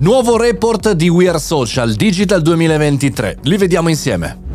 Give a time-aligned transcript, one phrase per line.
[0.00, 3.38] Nuovo report di We Are Social Digital 2023.
[3.42, 4.46] Li vediamo insieme.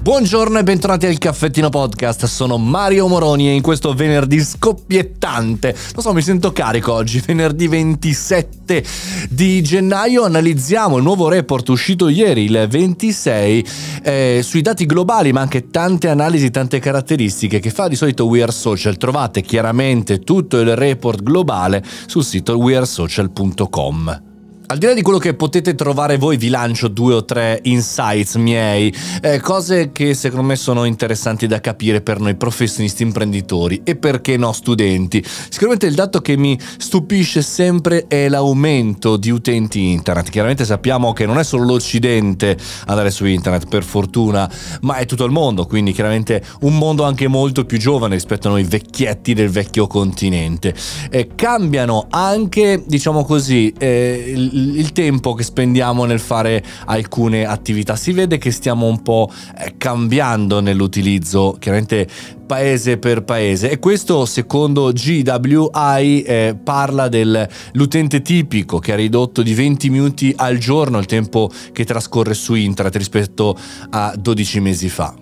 [0.00, 6.02] Buongiorno e bentornati al Caffettino Podcast, sono Mario Moroni e in questo venerdì scoppiettante, non
[6.02, 8.84] so mi sento carico oggi, venerdì 27
[9.30, 13.66] di gennaio analizziamo il nuovo report uscito ieri, il 26,
[14.02, 18.42] eh, sui dati globali ma anche tante analisi, tante caratteristiche che fa di solito We
[18.42, 24.30] Are Social, trovate chiaramente tutto il report globale sul sito wearesocial.com.
[24.72, 28.36] Al di là di quello che potete trovare voi, vi lancio due o tre insights
[28.36, 28.90] miei,
[29.20, 34.38] eh, cose che secondo me sono interessanti da capire per noi professionisti imprenditori e perché
[34.38, 35.22] no studenti.
[35.22, 40.30] Sicuramente il dato che mi stupisce sempre è l'aumento di utenti internet.
[40.30, 45.26] Chiaramente sappiamo che non è solo l'Occidente andare su internet, per fortuna, ma è tutto
[45.26, 49.50] il mondo, quindi chiaramente un mondo anche molto più giovane rispetto a noi vecchietti del
[49.50, 50.74] vecchio continente.
[51.10, 57.96] Eh, cambiano anche, diciamo così, eh, il tempo che spendiamo nel fare alcune attività.
[57.96, 62.08] Si vede che stiamo un po' eh, cambiando nell'utilizzo, chiaramente
[62.46, 69.54] paese per paese e questo secondo GWI eh, parla dell'utente tipico che ha ridotto di
[69.54, 73.56] 20 minuti al giorno il tempo che trascorre su internet rispetto
[73.90, 75.21] a 12 mesi fa.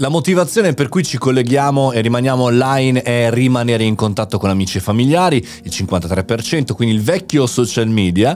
[0.00, 4.78] La motivazione per cui ci colleghiamo e rimaniamo online è rimanere in contatto con amici
[4.78, 8.34] e familiari, il 53%, quindi il vecchio social media,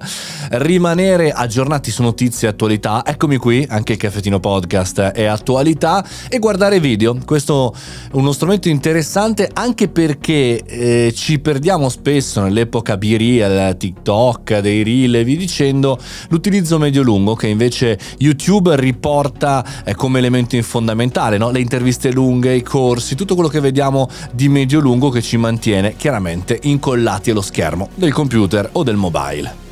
[0.50, 6.38] rimanere aggiornati su notizie e attualità, eccomi qui, anche il caffettino podcast è attualità, e
[6.38, 7.16] guardare video.
[7.24, 14.82] Questo è uno strumento interessante anche perché eh, ci perdiamo spesso nell'epoca B-Reel, TikTok, dei
[14.82, 15.98] reel e vi dicendo,
[16.28, 21.52] l'utilizzo medio-lungo che invece YouTube riporta eh, come elemento fondamentale, no?
[21.54, 26.58] Le interviste lunghe, i corsi, tutto quello che vediamo di medio-lungo che ci mantiene chiaramente
[26.62, 29.63] incollati allo schermo del computer o del mobile.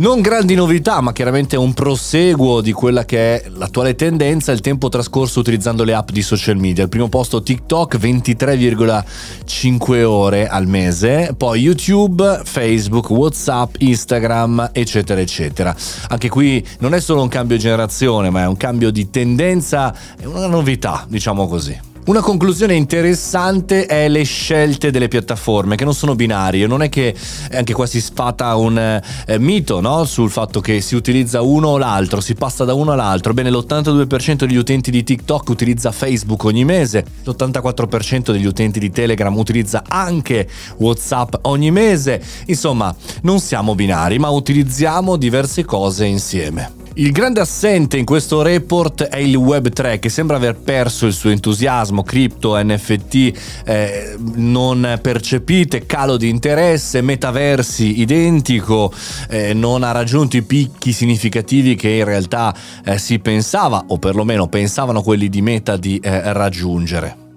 [0.00, 4.88] Non grandi novità, ma chiaramente un proseguo di quella che è l'attuale tendenza, il tempo
[4.88, 6.84] trascorso utilizzando le app di social media.
[6.84, 15.76] Al primo posto TikTok 23,5 ore al mese, poi YouTube, Facebook, WhatsApp, Instagram, eccetera, eccetera.
[16.08, 19.94] Anche qui non è solo un cambio di generazione, ma è un cambio di tendenza
[20.18, 21.89] e una novità, diciamo così.
[22.02, 27.14] Una conclusione interessante è le scelte delle piattaforme che non sono binarie, non è che
[27.52, 30.04] anche qua si sfata un eh, mito no?
[30.04, 33.34] sul fatto che si utilizza uno o l'altro, si passa da uno all'altro.
[33.34, 39.36] Bene, l'82% degli utenti di TikTok utilizza Facebook ogni mese, l'84% degli utenti di Telegram
[39.36, 42.20] utilizza anche WhatsApp ogni mese.
[42.46, 46.79] Insomma, non siamo binari, ma utilizziamo diverse cose insieme.
[46.94, 51.30] Il grande assente in questo report è il Web3 che sembra aver perso il suo
[51.30, 53.32] entusiasmo, cripto, NFT
[53.64, 58.92] eh, non percepite, calo di interesse, metaversi identico,
[59.28, 62.52] eh, non ha raggiunto i picchi significativi che in realtà
[62.84, 67.29] eh, si pensava o perlomeno pensavano quelli di Meta di eh, raggiungere.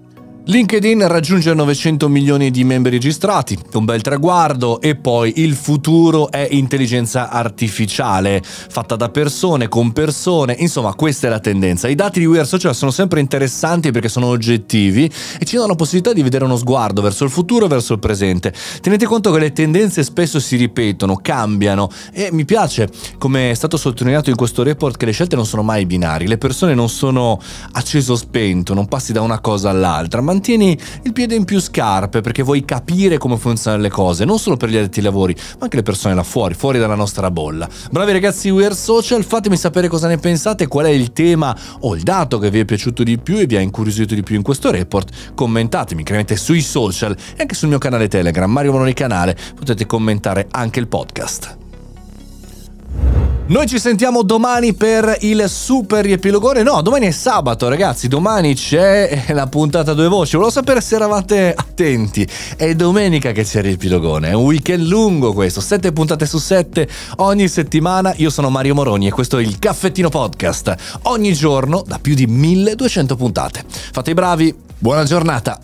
[0.45, 6.45] LinkedIn raggiunge 900 milioni di membri registrati, un bel traguardo e poi il futuro è
[6.51, 11.87] intelligenza artificiale, fatta da persone, con persone, insomma questa è la tendenza.
[11.87, 15.09] I dati di We Are Social sono sempre interessanti perché sono oggettivi
[15.39, 17.99] e ci danno la possibilità di vedere uno sguardo verso il futuro e verso il
[17.99, 18.53] presente.
[18.81, 23.77] Tenete conto che le tendenze spesso si ripetono, cambiano e mi piace, come è stato
[23.77, 27.39] sottolineato in questo report, che le scelte non sono mai binari, le persone non sono
[27.71, 32.21] acceso spento, non passi da una cosa all'altra, ma mantieni il piede in più scarpe
[32.21, 35.63] perché vuoi capire come funzionano le cose, non solo per gli addetti ai lavori, ma
[35.63, 37.69] anche le persone là fuori, fuori dalla nostra bolla.
[37.91, 41.95] Bravi ragazzi We Are Social, fatemi sapere cosa ne pensate, qual è il tema o
[41.95, 44.41] il dato che vi è piaciuto di più e vi ha incuriosito di più in
[44.41, 45.33] questo report.
[45.35, 50.47] Commentatemi chiaramente sui social e anche sul mio canale Telegram, Mario Monori Canale, potete commentare
[50.49, 51.62] anche il podcast.
[53.45, 56.63] Noi ci sentiamo domani per il super riepilogone.
[56.63, 58.07] No, domani è sabato, ragazzi.
[58.07, 60.37] Domani c'è la puntata a due voci.
[60.37, 62.25] Volevo sapere se eravate attenti.
[62.55, 64.29] È domenica che c'è il riepilogone.
[64.29, 65.59] È un weekend lungo questo.
[65.59, 66.87] Sette puntate su sette
[67.17, 68.13] ogni settimana.
[68.15, 70.75] Io sono Mario Moroni e questo è il Caffettino Podcast.
[71.03, 73.65] Ogni giorno da più di 1200 puntate.
[73.67, 74.55] Fate i bravi.
[74.77, 75.59] Buona giornata.